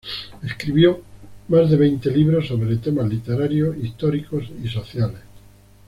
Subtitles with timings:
[0.41, 0.99] Escribió
[1.49, 5.21] más de veinte libros sobre temas literarios, históricos y sociales.